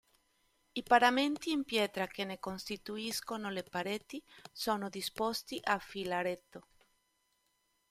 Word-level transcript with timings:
I 0.73 0.81
paramenti 0.81 1.51
in 1.51 1.63
pietra 1.63 2.07
che 2.07 2.25
ne 2.25 2.39
costituiscono 2.39 3.51
le 3.51 3.61
pareti 3.61 4.19
sono 4.51 4.89
disposti 4.89 5.59
a 5.61 5.77
filaretto. 5.77 6.67